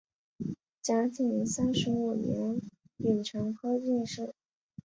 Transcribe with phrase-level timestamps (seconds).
[0.81, 2.59] 嘉靖三十五年
[2.97, 4.33] 丙辰科进士。